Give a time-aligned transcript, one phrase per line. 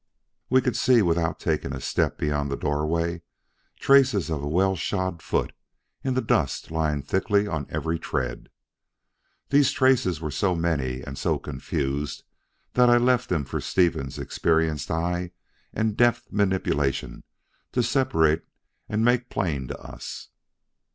[0.49, 3.21] We could see, without taking a step beyond the doorway,
[3.79, 5.53] traces of a well shod foot
[6.03, 8.49] in the dust lying thickly on every tread.
[9.49, 12.23] These traces were so many and so confused
[12.73, 15.33] that I left them for Stevens' experienced eye
[15.71, 17.23] and deft manipulation
[17.71, 18.47] to separate
[18.89, 20.29] and make plain to us.